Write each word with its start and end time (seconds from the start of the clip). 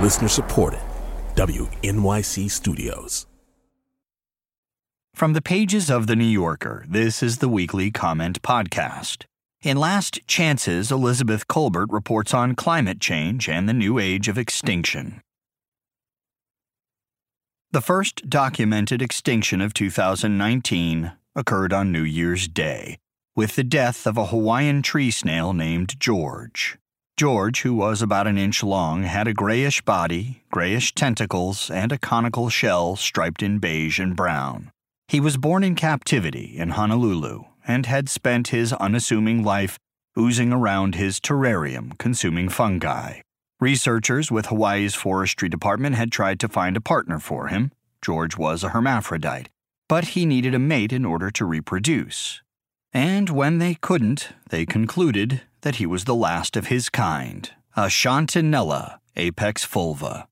Listener 0.00 0.28
supported. 0.28 0.80
WNYC 1.34 2.50
Studios. 2.50 3.26
From 5.14 5.34
the 5.34 5.42
pages 5.42 5.90
of 5.90 6.06
The 6.06 6.16
New 6.16 6.24
Yorker, 6.24 6.86
this 6.88 7.22
is 7.22 7.36
the 7.36 7.50
weekly 7.50 7.90
comment 7.90 8.40
podcast. 8.40 9.24
In 9.60 9.76
Last 9.76 10.26
Chances, 10.26 10.90
Elizabeth 10.90 11.46
Kolbert 11.48 11.88
reports 11.90 12.32
on 12.32 12.54
climate 12.54 12.98
change 12.98 13.46
and 13.46 13.68
the 13.68 13.74
new 13.74 13.98
age 13.98 14.26
of 14.26 14.38
extinction. 14.38 15.20
The 17.70 17.82
first 17.82 18.30
documented 18.30 19.02
extinction 19.02 19.60
of 19.60 19.74
2019 19.74 21.12
occurred 21.36 21.74
on 21.74 21.92
New 21.92 22.04
Year's 22.04 22.48
Day, 22.48 22.96
with 23.36 23.54
the 23.54 23.64
death 23.64 24.06
of 24.06 24.16
a 24.16 24.26
Hawaiian 24.26 24.80
tree 24.80 25.10
snail 25.10 25.52
named 25.52 26.00
George. 26.00 26.79
George, 27.20 27.60
who 27.60 27.74
was 27.74 28.00
about 28.00 28.26
an 28.26 28.38
inch 28.38 28.62
long, 28.62 29.02
had 29.02 29.28
a 29.28 29.34
grayish 29.34 29.82
body, 29.82 30.42
grayish 30.50 30.94
tentacles, 30.94 31.70
and 31.70 31.92
a 31.92 31.98
conical 31.98 32.48
shell 32.48 32.96
striped 32.96 33.42
in 33.42 33.58
beige 33.58 34.00
and 34.00 34.16
brown. 34.16 34.70
He 35.06 35.20
was 35.20 35.36
born 35.36 35.62
in 35.62 35.74
captivity 35.74 36.56
in 36.56 36.70
Honolulu 36.70 37.42
and 37.68 37.84
had 37.84 38.08
spent 38.08 38.48
his 38.48 38.72
unassuming 38.72 39.44
life 39.44 39.76
oozing 40.18 40.50
around 40.50 40.94
his 40.94 41.20
terrarium 41.20 41.98
consuming 41.98 42.48
fungi. 42.48 43.20
Researchers 43.60 44.30
with 44.30 44.46
Hawaii's 44.46 44.94
Forestry 44.94 45.50
Department 45.50 45.96
had 45.96 46.10
tried 46.10 46.40
to 46.40 46.48
find 46.48 46.74
a 46.74 46.80
partner 46.80 47.18
for 47.18 47.48
him. 47.48 47.70
George 48.00 48.38
was 48.38 48.64
a 48.64 48.70
hermaphrodite, 48.70 49.50
but 49.90 50.16
he 50.16 50.24
needed 50.24 50.54
a 50.54 50.58
mate 50.58 50.90
in 50.90 51.04
order 51.04 51.30
to 51.32 51.44
reproduce. 51.44 52.40
And 52.94 53.28
when 53.28 53.58
they 53.58 53.74
couldn't, 53.74 54.30
they 54.48 54.64
concluded 54.64 55.42
that 55.62 55.76
he 55.76 55.86
was 55.86 56.04
the 56.04 56.14
last 56.14 56.56
of 56.56 56.66
his 56.66 56.88
kind, 56.88 57.50
a 57.76 57.86
Achatinella 57.86 58.98
apex 59.16 59.66
fulva. 59.66 60.26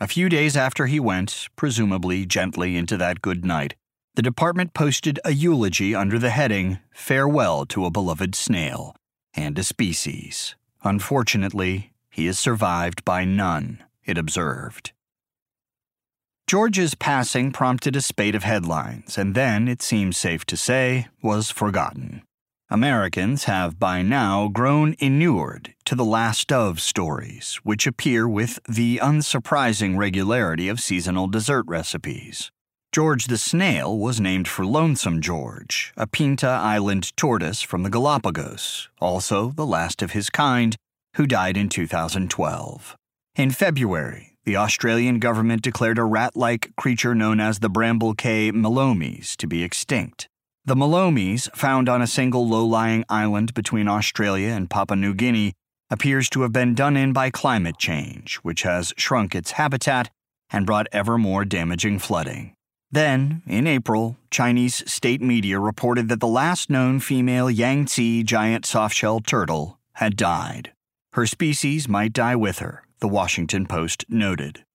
A 0.00 0.06
few 0.06 0.28
days 0.28 0.56
after 0.56 0.86
he 0.86 1.00
went, 1.00 1.48
presumably 1.56 2.24
gently 2.24 2.76
into 2.76 2.96
that 2.96 3.20
good 3.20 3.44
night, 3.44 3.74
the 4.14 4.22
department 4.22 4.74
posted 4.74 5.20
a 5.24 5.32
eulogy 5.32 5.94
under 5.94 6.18
the 6.18 6.30
heading 6.30 6.78
Farewell 6.92 7.66
to 7.66 7.84
a 7.84 7.90
Beloved 7.90 8.34
Snail 8.34 8.94
and 9.34 9.58
a 9.58 9.64
Species. 9.64 10.56
Unfortunately, 10.82 11.92
he 12.10 12.26
is 12.26 12.38
survived 12.38 13.04
by 13.04 13.24
none, 13.24 13.82
it 14.04 14.18
observed. 14.18 14.92
George's 16.48 16.94
passing 16.94 17.52
prompted 17.52 17.94
a 17.94 18.00
spate 18.00 18.34
of 18.34 18.42
headlines, 18.42 19.18
and 19.18 19.34
then, 19.34 19.68
it 19.68 19.82
seems 19.82 20.16
safe 20.16 20.44
to 20.46 20.56
say, 20.56 21.06
was 21.22 21.50
forgotten. 21.50 22.22
Americans 22.70 23.44
have 23.44 23.78
by 23.78 24.02
now 24.02 24.46
grown 24.46 24.94
inured 24.98 25.74
to 25.86 25.94
the 25.94 26.04
last 26.04 26.52
of 26.52 26.80
stories, 26.80 27.58
which 27.62 27.86
appear 27.86 28.28
with 28.28 28.58
the 28.68 29.00
unsurprising 29.02 29.96
regularity 29.96 30.68
of 30.68 30.78
seasonal 30.78 31.28
dessert 31.28 31.64
recipes. 31.66 32.50
George 32.92 33.24
the 33.28 33.38
snail 33.38 33.96
was 33.96 34.20
named 34.20 34.46
for 34.46 34.66
Lonesome 34.66 35.22
George, 35.22 35.94
a 35.96 36.06
Pinta 36.06 36.46
Island 36.46 37.16
tortoise 37.16 37.62
from 37.62 37.84
the 37.84 37.90
Galapagos, 37.90 38.90
also 39.00 39.50
the 39.56 39.66
last 39.66 40.02
of 40.02 40.10
his 40.10 40.28
kind, 40.28 40.76
who 41.16 41.26
died 41.26 41.56
in 41.56 41.70
2012. 41.70 42.96
In 43.34 43.50
February, 43.50 44.36
the 44.44 44.56
Australian 44.56 45.20
government 45.20 45.62
declared 45.62 45.98
a 45.98 46.04
rat 46.04 46.36
like 46.36 46.76
creature 46.76 47.14
known 47.14 47.40
as 47.40 47.60
the 47.60 47.70
Bramble 47.70 48.12
Cay 48.12 48.52
melomys 48.52 49.36
to 49.36 49.46
be 49.46 49.62
extinct. 49.62 50.28
The 50.68 50.74
melomys, 50.74 51.50
found 51.56 51.88
on 51.88 52.02
a 52.02 52.06
single 52.06 52.46
low 52.46 52.62
lying 52.62 53.02
island 53.08 53.54
between 53.54 53.88
Australia 53.88 54.48
and 54.48 54.68
Papua 54.68 54.96
New 54.96 55.14
Guinea, 55.14 55.54
appears 55.88 56.28
to 56.28 56.42
have 56.42 56.52
been 56.52 56.74
done 56.74 56.94
in 56.94 57.14
by 57.14 57.30
climate 57.30 57.78
change, 57.78 58.36
which 58.42 58.64
has 58.64 58.92
shrunk 58.98 59.34
its 59.34 59.52
habitat 59.52 60.10
and 60.50 60.66
brought 60.66 60.86
ever 60.92 61.16
more 61.16 61.46
damaging 61.46 61.98
flooding. 61.98 62.52
Then, 62.90 63.40
in 63.46 63.66
April, 63.66 64.18
Chinese 64.30 64.84
state 64.86 65.22
media 65.22 65.58
reported 65.58 66.10
that 66.10 66.20
the 66.20 66.26
last 66.26 66.68
known 66.68 67.00
female 67.00 67.50
Yangtze 67.50 68.22
giant 68.24 68.66
softshell 68.66 69.24
turtle 69.24 69.78
had 69.94 70.16
died. 70.16 70.74
Her 71.14 71.24
species 71.24 71.88
might 71.88 72.12
die 72.12 72.36
with 72.36 72.58
her, 72.58 72.82
the 73.00 73.08
Washington 73.08 73.64
Post 73.64 74.04
noted. 74.10 74.66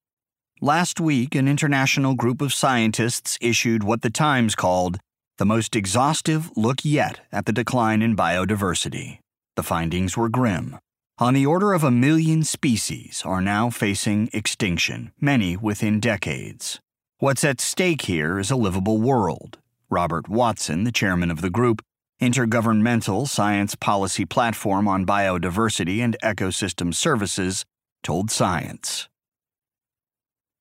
Last 0.60 1.00
week, 1.00 1.36
an 1.36 1.48
international 1.48 2.16
group 2.16 2.42
of 2.42 2.52
scientists 2.52 3.38
issued 3.40 3.84
what 3.84 4.02
the 4.02 4.10
Times 4.10 4.56
called 4.56 4.98
the 5.38 5.46
most 5.46 5.76
exhaustive 5.76 6.50
look 6.56 6.84
yet 6.84 7.22
at 7.32 7.46
the 7.46 7.52
decline 7.52 8.02
in 8.02 8.16
biodiversity. 8.16 9.20
The 9.56 9.64
findings 9.64 10.16
were 10.16 10.30
grim. 10.30 10.78
On 11.20 11.34
the 11.34 11.46
order 11.46 11.74
of 11.74 11.84
a 11.84 11.92
million 11.92 12.44
species 12.44 13.24
are 13.26 13.42
now 13.42 13.70
facing 13.70 14.30
extinction, 14.34 15.12
many 15.20 15.56
within 15.56 16.00
decades. 16.00 16.80
What's 17.20 17.44
at 17.44 17.62
stake 17.62 18.04
here 18.04 18.40
is 18.40 18.52
a 18.52 18.56
livable 18.56 19.00
world. 19.00 19.60
Robert 19.90 20.28
Watson, 20.28 20.84
the 20.84 20.92
chairman 20.92 21.30
of 21.30 21.42
the 21.42 21.50
group, 21.50 21.82
Intergovernmental 22.22 23.28
Science 23.28 23.76
Policy 23.76 24.26
Platform 24.26 24.88
on 24.88 25.06
Biodiversity 25.06 26.00
and 26.00 26.18
Ecosystem 26.24 26.94
Services, 26.94 27.64
told 28.02 28.32
Science. 28.32 29.08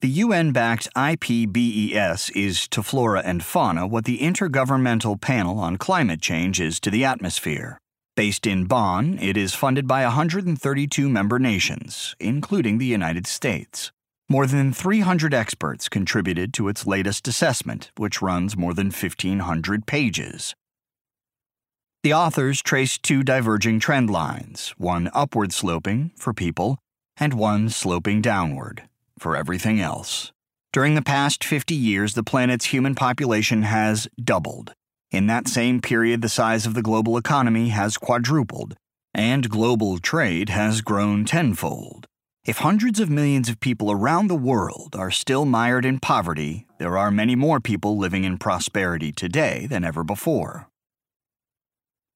The 0.03 0.09
UN 0.09 0.51
backed 0.51 0.89
IPBES 0.97 2.33
is 2.35 2.67
to 2.71 2.83
flora 2.83 3.23
and 3.25 3.41
fauna 3.41 3.87
what 3.87 4.05
the 4.05 4.19
Intergovernmental 4.19 5.21
Panel 5.21 5.61
on 5.61 5.77
Climate 5.77 6.21
Change 6.21 6.61
is 6.61 6.81
to 6.81 6.91
the 6.91 7.05
atmosphere. 7.05 7.79
Based 8.17 8.45
in 8.45 8.65
Bonn, 8.65 9.17
it 9.21 9.37
is 9.37 9.55
funded 9.55 9.87
by 9.87 10.03
132 10.03 11.09
member 11.09 11.39
nations, 11.39 12.17
including 12.19 12.79
the 12.79 12.85
United 12.85 13.29
States. 13.29 13.93
More 14.29 14.49
than 14.49 14.73
300 14.73 15.33
experts 15.33 15.89
contributed 15.89 16.53
to 16.55 16.67
its 16.67 16.85
latest 16.85 17.29
assessment, 17.29 17.93
which 17.97 18.21
runs 18.21 18.57
more 18.57 18.75
than 18.75 18.87
1,500 18.87 19.87
pages. 19.87 20.53
The 22.03 22.13
authors 22.13 22.61
traced 22.61 23.05
two 23.05 23.23
diverging 23.23 23.79
trend 23.79 24.11
lines 24.11 24.75
one 24.77 25.13
upward 25.15 25.53
sloping 25.53 26.11
for 26.17 26.35
people 26.35 26.81
and 27.19 27.35
one 27.35 27.69
sloping 27.69 28.21
downward 28.21 28.89
for 29.23 29.37
everything 29.37 29.81
else. 29.81 30.33
During 30.73 30.95
the 30.95 31.03
past 31.03 31.45
50 31.45 31.75
years, 31.75 32.15
the 32.15 32.23
planet's 32.23 32.67
human 32.67 32.95
population 32.95 33.63
has 33.63 34.09
doubled. 34.23 34.75
In 35.11 35.27
that 35.29 35.47
same 35.49 35.81
period, 35.81 36.23
the 36.23 36.29
size 36.29 36.67
of 36.67 36.75
the 36.75 36.83
global 36.83 37.17
economy 37.17 37.69
has 37.69 37.97
quadrupled, 37.97 38.75
and 39.15 39.51
global 39.51 39.99
trade 39.99 40.49
has 40.49 40.81
grown 40.81 41.25
tenfold. 41.25 42.07
If 42.45 42.59
hundreds 42.59 42.99
of 42.99 43.09
millions 43.09 43.49
of 43.49 43.61
people 43.61 43.93
around 43.93 44.27
the 44.27 44.35
world 44.35 44.97
are 44.97 45.11
still 45.13 45.45
mired 45.45 45.85
in 45.85 46.01
poverty, 46.01 46.67
there 46.79 46.99
are 46.99 47.11
many 47.11 47.37
more 47.37 47.61
people 47.61 47.97
living 47.97 48.25
in 48.25 48.39
prosperity 48.39 49.13
today 49.13 49.67
than 49.69 49.85
ever 49.85 50.03
before. 50.03 50.69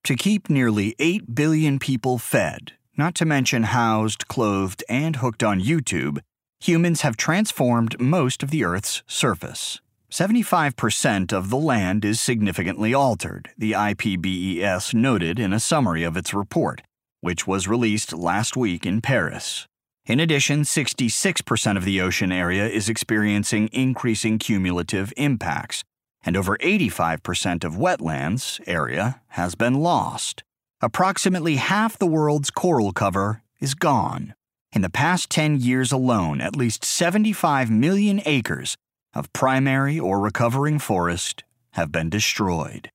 To 0.05 0.17
keep 0.17 0.49
nearly 0.49 0.97
8 0.99 1.35
billion 1.35 1.79
people 1.79 2.19
fed, 2.19 2.73
not 2.97 3.15
to 3.17 3.25
mention 3.25 3.65
housed, 3.65 4.27
clothed, 4.27 4.83
and 4.89 5.17
hooked 5.17 5.43
on 5.43 5.61
YouTube, 5.61 6.19
humans 6.59 7.03
have 7.03 7.17
transformed 7.17 8.01
most 8.01 8.43
of 8.43 8.51
the 8.51 8.65
Earth's 8.65 9.03
surface. 9.07 9.81
75% 10.11 11.33
of 11.33 11.51
the 11.51 11.57
land 11.57 12.05
is 12.05 12.21
significantly 12.21 12.95
altered, 12.95 13.51
the 13.59 13.73
IPBES 13.73 14.95
noted 14.95 15.39
in 15.39 15.53
a 15.53 15.61
summary 15.61 16.05
of 16.05 16.17
its 16.17 16.33
report, 16.33 16.83
which 17.21 17.47
was 17.47 17.69
released 17.69 18.13
last 18.13 18.57
week 18.57 18.87
in 18.87 19.01
Paris. 19.01 19.67
In 20.07 20.21
addition, 20.21 20.63
66% 20.63 21.77
of 21.77 21.85
the 21.85 22.01
ocean 22.01 22.31
area 22.31 22.67
is 22.67 22.89
experiencing 22.89 23.69
increasing 23.73 24.39
cumulative 24.39 25.13
impacts, 25.17 25.83
and 26.25 26.37
over 26.37 26.57
85% 26.59 27.65
of 27.65 27.75
wetlands 27.75 28.61
area 28.67 29.21
has 29.31 29.57
been 29.57 29.75
lost. 29.75 30.45
Approximately 30.81 31.57
half 31.57 31.99
the 31.99 32.07
world's 32.07 32.51
coral 32.51 32.93
cover 32.93 33.43
is 33.61 33.75
gone. 33.75 34.35
In 34.73 34.83
the 34.83 34.91
past 34.91 35.31
10 35.31 35.61
years 35.61 35.93
alone, 35.93 36.41
at 36.41 36.57
least 36.57 36.85
75 36.85 37.71
million 37.71 38.21
acres 38.27 38.77
of 39.15 39.33
primary 39.33 39.99
or 39.99 40.21
recovering 40.21 40.79
forest 40.79 41.45
have 41.73 41.91
been 41.91 42.11
destroyed. 42.11 42.91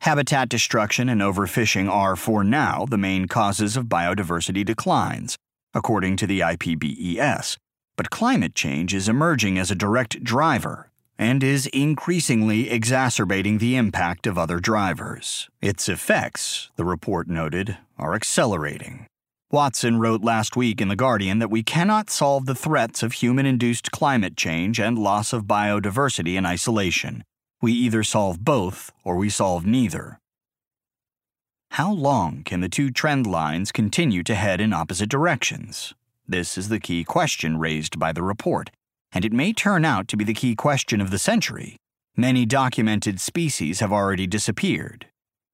Habitat 0.00 0.48
destruction 0.48 1.08
and 1.08 1.20
overfishing 1.20 1.90
are, 1.90 2.16
for 2.16 2.44
now, 2.44 2.86
the 2.88 2.98
main 2.98 3.26
causes 3.26 3.76
of 3.76 3.86
biodiversity 3.86 4.64
declines, 4.64 5.36
according 5.74 6.16
to 6.16 6.26
the 6.26 6.40
IPBES. 6.40 7.56
But 7.96 8.10
climate 8.10 8.54
change 8.54 8.94
is 8.94 9.08
emerging 9.08 9.58
as 9.58 9.70
a 9.70 9.74
direct 9.74 10.22
driver 10.22 10.90
and 11.18 11.42
is 11.42 11.66
increasingly 11.68 12.70
exacerbating 12.70 13.56
the 13.58 13.74
impact 13.74 14.26
of 14.26 14.36
other 14.36 14.60
drivers. 14.60 15.48
Its 15.62 15.88
effects, 15.88 16.70
the 16.76 16.84
report 16.84 17.26
noted, 17.26 17.78
are 17.98 18.14
accelerating. 18.14 19.06
Watson 19.52 20.00
wrote 20.00 20.24
last 20.24 20.56
week 20.56 20.80
in 20.80 20.88
The 20.88 20.96
Guardian 20.96 21.38
that 21.38 21.52
we 21.52 21.62
cannot 21.62 22.10
solve 22.10 22.46
the 22.46 22.54
threats 22.54 23.04
of 23.04 23.12
human 23.12 23.46
induced 23.46 23.92
climate 23.92 24.36
change 24.36 24.80
and 24.80 24.98
loss 24.98 25.32
of 25.32 25.44
biodiversity 25.44 26.34
in 26.34 26.44
isolation. 26.44 27.22
We 27.62 27.72
either 27.72 28.02
solve 28.02 28.44
both 28.44 28.90
or 29.04 29.14
we 29.14 29.30
solve 29.30 29.64
neither. 29.64 30.18
How 31.70 31.92
long 31.92 32.42
can 32.42 32.60
the 32.60 32.68
two 32.68 32.90
trend 32.90 33.24
lines 33.24 33.70
continue 33.70 34.24
to 34.24 34.34
head 34.34 34.60
in 34.60 34.72
opposite 34.72 35.08
directions? 35.08 35.94
This 36.26 36.58
is 36.58 36.68
the 36.68 36.80
key 36.80 37.04
question 37.04 37.56
raised 37.56 38.00
by 38.00 38.12
the 38.12 38.24
report, 38.24 38.70
and 39.12 39.24
it 39.24 39.32
may 39.32 39.52
turn 39.52 39.84
out 39.84 40.08
to 40.08 40.16
be 40.16 40.24
the 40.24 40.34
key 40.34 40.56
question 40.56 41.00
of 41.00 41.12
the 41.12 41.20
century. 41.20 41.76
Many 42.16 42.46
documented 42.46 43.20
species 43.20 43.78
have 43.78 43.92
already 43.92 44.26
disappeared. 44.26 45.06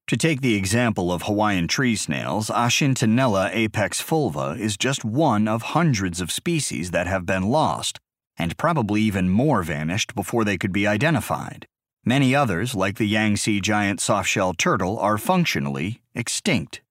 To 0.07 0.17
take 0.17 0.41
the 0.41 0.55
example 0.55 1.13
of 1.13 1.23
Hawaiian 1.23 1.67
tree 1.67 1.95
snails, 1.95 2.49
Achatinella 2.49 3.49
apex 3.53 4.01
fulva 4.01 4.59
is 4.59 4.75
just 4.75 5.05
one 5.05 5.47
of 5.47 5.61
hundreds 5.61 6.19
of 6.19 6.31
species 6.31 6.91
that 6.91 7.07
have 7.07 7.25
been 7.25 7.43
lost, 7.43 7.99
and 8.37 8.57
probably 8.57 9.01
even 9.01 9.29
more 9.29 9.63
vanished 9.63 10.13
before 10.13 10.43
they 10.43 10.57
could 10.57 10.73
be 10.73 10.85
identified. 10.85 11.67
Many 12.03 12.35
others, 12.35 12.75
like 12.75 12.97
the 12.97 13.07
Yangtze 13.07 13.61
giant 13.61 14.01
softshell 14.01 14.57
turtle, 14.57 14.99
are 14.99 15.17
functionally 15.17 16.01
extinct. 16.13 16.81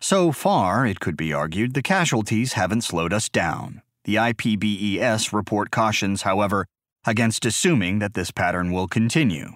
So 0.00 0.32
far, 0.32 0.86
it 0.86 1.00
could 1.00 1.18
be 1.18 1.34
argued, 1.34 1.74
the 1.74 1.82
casualties 1.82 2.54
haven't 2.54 2.84
slowed 2.84 3.12
us 3.12 3.28
down. 3.28 3.82
The 4.04 4.14
IPBES 4.14 5.34
report 5.34 5.70
cautions, 5.70 6.22
however, 6.22 6.64
against 7.04 7.44
assuming 7.44 7.98
that 7.98 8.14
this 8.14 8.30
pattern 8.30 8.72
will 8.72 8.88
continue. 8.88 9.52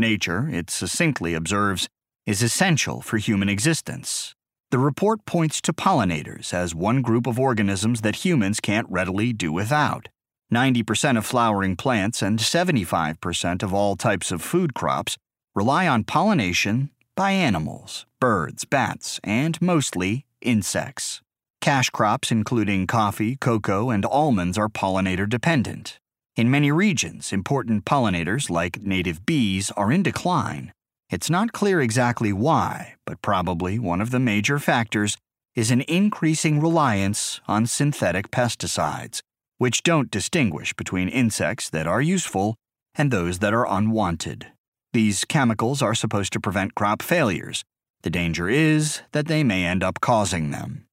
Nature, 0.00 0.48
it 0.50 0.70
succinctly 0.70 1.34
observes, 1.34 1.86
is 2.26 2.42
essential 2.42 3.02
for 3.02 3.18
human 3.18 3.50
existence. 3.50 4.34
The 4.70 4.78
report 4.78 5.26
points 5.26 5.60
to 5.60 5.74
pollinators 5.74 6.54
as 6.54 6.74
one 6.74 7.02
group 7.02 7.26
of 7.26 7.38
organisms 7.38 8.00
that 8.00 8.24
humans 8.24 8.60
can't 8.60 8.88
readily 8.88 9.34
do 9.34 9.52
without. 9.52 10.08
90% 10.52 11.18
of 11.18 11.26
flowering 11.26 11.76
plants 11.76 12.22
and 12.22 12.38
75% 12.38 13.62
of 13.62 13.74
all 13.74 13.94
types 13.94 14.32
of 14.32 14.40
food 14.40 14.72
crops 14.72 15.18
rely 15.54 15.86
on 15.86 16.04
pollination 16.04 16.90
by 17.14 17.32
animals, 17.32 18.06
birds, 18.20 18.64
bats, 18.64 19.20
and 19.22 19.60
mostly 19.60 20.24
insects. 20.40 21.20
Cash 21.60 21.90
crops, 21.90 22.32
including 22.32 22.86
coffee, 22.86 23.36
cocoa, 23.36 23.90
and 23.90 24.06
almonds, 24.06 24.56
are 24.56 24.70
pollinator 24.70 25.28
dependent. 25.28 25.99
In 26.40 26.50
many 26.50 26.72
regions, 26.72 27.34
important 27.34 27.84
pollinators 27.84 28.48
like 28.48 28.80
native 28.80 29.26
bees 29.26 29.70
are 29.72 29.92
in 29.92 30.02
decline. 30.02 30.72
It's 31.10 31.28
not 31.28 31.52
clear 31.52 31.82
exactly 31.82 32.32
why, 32.32 32.94
but 33.04 33.20
probably 33.20 33.78
one 33.78 34.00
of 34.00 34.10
the 34.10 34.18
major 34.18 34.58
factors 34.58 35.18
is 35.54 35.70
an 35.70 35.82
increasing 35.82 36.58
reliance 36.58 37.42
on 37.46 37.66
synthetic 37.66 38.30
pesticides, 38.30 39.20
which 39.58 39.82
don't 39.82 40.10
distinguish 40.10 40.72
between 40.72 41.10
insects 41.10 41.68
that 41.68 41.86
are 41.86 42.00
useful 42.00 42.54
and 42.94 43.10
those 43.10 43.40
that 43.40 43.52
are 43.52 43.70
unwanted. 43.70 44.46
These 44.94 45.26
chemicals 45.26 45.82
are 45.82 45.94
supposed 45.94 46.32
to 46.32 46.40
prevent 46.40 46.74
crop 46.74 47.02
failures. 47.02 47.64
The 48.00 48.08
danger 48.08 48.48
is 48.48 49.02
that 49.12 49.26
they 49.26 49.44
may 49.44 49.66
end 49.66 49.84
up 49.84 50.00
causing 50.00 50.52
them. 50.52 50.86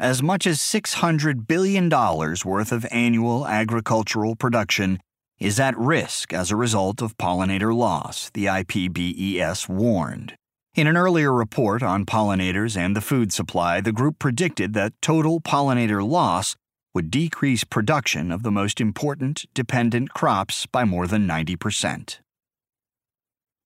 As 0.00 0.22
much 0.22 0.46
as 0.46 0.60
$600 0.60 1.46
billion 1.46 1.90
worth 1.90 2.72
of 2.72 2.86
annual 2.90 3.46
agricultural 3.46 4.34
production 4.34 4.98
is 5.38 5.60
at 5.60 5.76
risk 5.76 6.32
as 6.32 6.50
a 6.50 6.56
result 6.56 7.02
of 7.02 7.18
pollinator 7.18 7.76
loss, 7.76 8.30
the 8.30 8.46
IPBES 8.46 9.68
warned. 9.68 10.36
In 10.74 10.86
an 10.86 10.96
earlier 10.96 11.34
report 11.34 11.82
on 11.82 12.06
pollinators 12.06 12.78
and 12.78 12.96
the 12.96 13.02
food 13.02 13.30
supply, 13.30 13.82
the 13.82 13.92
group 13.92 14.18
predicted 14.18 14.72
that 14.72 14.94
total 15.02 15.38
pollinator 15.38 16.02
loss 16.02 16.56
would 16.94 17.10
decrease 17.10 17.62
production 17.64 18.32
of 18.32 18.42
the 18.42 18.50
most 18.50 18.80
important 18.80 19.44
dependent 19.52 20.14
crops 20.14 20.64
by 20.64 20.86
more 20.86 21.06
than 21.06 21.28
90%. 21.28 22.20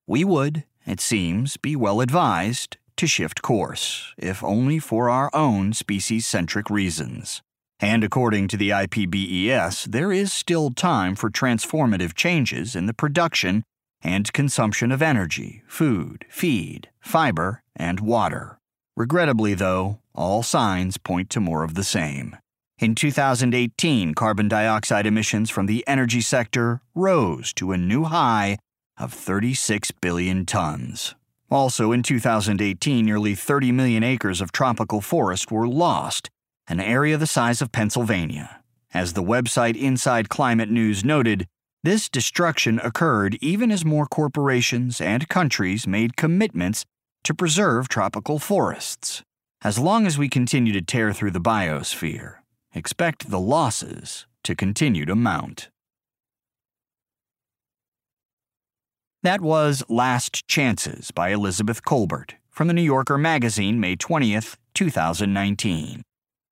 We 0.08 0.24
would, 0.24 0.64
it 0.84 1.00
seems, 1.00 1.56
be 1.58 1.76
well 1.76 2.00
advised 2.00 2.76
to 2.96 3.06
shift 3.06 3.42
course, 3.42 4.14
if 4.16 4.42
only 4.42 4.78
for 4.78 5.08
our 5.08 5.30
own 5.32 5.72
species 5.72 6.26
centric 6.26 6.70
reasons. 6.70 7.42
And 7.80 8.04
according 8.04 8.48
to 8.48 8.56
the 8.56 8.70
IPBES, 8.70 9.86
there 9.86 10.12
is 10.12 10.32
still 10.32 10.70
time 10.70 11.14
for 11.14 11.30
transformative 11.30 12.14
changes 12.14 12.76
in 12.76 12.86
the 12.86 12.94
production 12.94 13.64
and 14.02 14.32
consumption 14.32 14.92
of 14.92 15.02
energy, 15.02 15.62
food, 15.66 16.24
feed, 16.28 16.88
fiber, 17.00 17.62
and 17.74 18.00
water. 18.00 18.58
Regrettably, 18.96 19.54
though, 19.54 19.98
all 20.14 20.42
signs 20.42 20.98
point 20.98 21.30
to 21.30 21.40
more 21.40 21.64
of 21.64 21.74
the 21.74 21.82
same. 21.82 22.36
In 22.78 22.94
2018, 22.94 24.14
carbon 24.14 24.48
dioxide 24.48 25.06
emissions 25.06 25.50
from 25.50 25.66
the 25.66 25.86
energy 25.86 26.20
sector 26.20 26.80
rose 26.94 27.52
to 27.54 27.72
a 27.72 27.78
new 27.78 28.04
high 28.04 28.58
of 28.98 29.12
36 29.12 29.90
billion 29.92 30.44
tons. 30.46 31.14
Also, 31.50 31.92
in 31.92 32.02
2018, 32.02 33.04
nearly 33.04 33.34
30 33.34 33.72
million 33.72 34.02
acres 34.02 34.40
of 34.40 34.52
tropical 34.52 35.00
forest 35.00 35.50
were 35.50 35.68
lost, 35.68 36.30
an 36.66 36.80
area 36.80 37.16
the 37.16 37.26
size 37.26 37.60
of 37.60 37.72
Pennsylvania. 37.72 38.62
As 38.92 39.12
the 39.12 39.22
website 39.22 39.76
Inside 39.76 40.28
Climate 40.28 40.70
News 40.70 41.04
noted, 41.04 41.46
this 41.82 42.08
destruction 42.08 42.80
occurred 42.82 43.36
even 43.42 43.70
as 43.70 43.84
more 43.84 44.06
corporations 44.06 45.00
and 45.00 45.28
countries 45.28 45.86
made 45.86 46.16
commitments 46.16 46.84
to 47.24 47.34
preserve 47.34 47.88
tropical 47.88 48.38
forests. 48.38 49.22
As 49.62 49.78
long 49.78 50.06
as 50.06 50.16
we 50.16 50.28
continue 50.28 50.72
to 50.72 50.82
tear 50.82 51.12
through 51.12 51.32
the 51.32 51.40
biosphere, 51.40 52.36
expect 52.74 53.30
the 53.30 53.40
losses 53.40 54.26
to 54.44 54.54
continue 54.54 55.04
to 55.04 55.14
mount. 55.14 55.68
That 59.24 59.40
was 59.40 59.82
Last 59.88 60.46
Chances 60.48 61.10
by 61.10 61.30
Elizabeth 61.30 61.82
Kolbert 61.82 62.32
from 62.50 62.68
the 62.68 62.74
New 62.74 62.82
Yorker 62.82 63.16
magazine, 63.16 63.80
May 63.80 63.96
20th, 63.96 64.56
2019. 64.74 66.02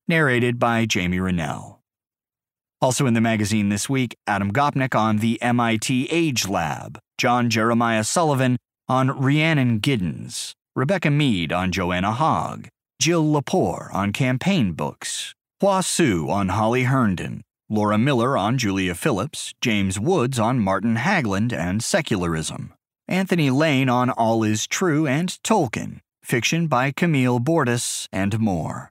Narrated 0.09 0.59
by 0.59 0.87
Jamie 0.87 1.21
Rennell. 1.21 1.81
Also 2.81 3.07
in 3.07 3.13
the 3.13 3.21
magazine 3.21 3.69
this 3.69 3.91
week, 3.91 4.17
Adam 4.27 4.55
Gopnik 4.55 4.99
on 4.99 5.19
the 5.19 5.41
MIT 5.43 6.09
Age 6.11 6.49
Lab, 6.49 6.99
John 7.19 7.51
Jeremiah 7.51 8.05
Sullivan 8.05 8.57
on 8.89 9.11
Rhiannon 9.11 9.79
Giddens, 9.81 10.53
Rebecca 10.75 11.11
Mead 11.11 11.53
on 11.53 11.73
Joanna 11.73 12.13
Hogg, 12.13 12.69
Jill 12.99 13.23
Lepore 13.23 13.95
on 13.95 14.15
campaign 14.15 14.73
books, 14.73 15.35
Hua 15.61 15.83
Hsu 15.83 16.31
on 16.31 16.49
Holly 16.49 16.85
Herndon, 16.85 17.43
Laura 17.69 17.99
Miller 17.99 18.37
on 18.37 18.59
Julia 18.59 18.95
Phillips, 18.95 19.55
James 19.61 19.99
Woods 19.99 20.39
on 20.39 20.59
Martin 20.59 20.97
Hägglund 20.97 21.53
and 21.53 21.83
secularism, 21.83 22.75
Anthony 23.09 23.51
Lane 23.51 23.89
on 23.89 24.11
All 24.11 24.43
Is 24.43 24.67
True 24.67 25.07
and 25.07 25.29
Tolkien, 25.43 26.01
fiction 26.23 26.67
by 26.67 26.91
Camille 26.91 27.41
Bordas, 27.41 28.07
and 28.13 28.39
more. 28.39 28.91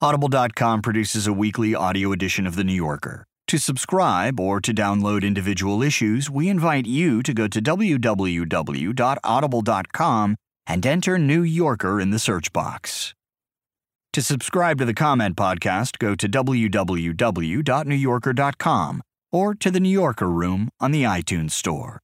Audible.com 0.00 0.82
produces 0.82 1.26
a 1.26 1.32
weekly 1.32 1.74
audio 1.74 2.12
edition 2.12 2.46
of 2.46 2.56
The 2.56 2.64
New 2.64 2.74
Yorker. 2.74 3.24
To 3.48 3.58
subscribe 3.58 4.40
or 4.40 4.60
to 4.60 4.72
download 4.72 5.22
individual 5.22 5.82
issues, 5.82 6.30
we 6.30 6.48
invite 6.48 6.86
you 6.86 7.22
to 7.22 7.34
go 7.34 7.48
to 7.48 7.60
www.audible.com 7.60 10.36
and 10.66 10.86
enter 10.86 11.18
New 11.18 11.42
Yorker 11.42 12.00
in 12.00 12.10
the 12.10 12.18
search 12.18 12.52
box. 12.52 13.14
To 14.12 14.20
subscribe 14.20 14.78
to 14.78 14.84
the 14.84 14.92
Comment 14.92 15.36
Podcast, 15.36 15.96
go 15.96 16.14
to 16.14 16.28
www.newyorker.com 16.28 19.02
or 19.32 19.54
to 19.54 19.70
the 19.70 19.80
New 19.80 19.88
Yorker 19.88 20.28
Room 20.28 20.68
on 20.78 20.90
the 20.90 21.04
iTunes 21.04 21.52
Store. 21.52 22.01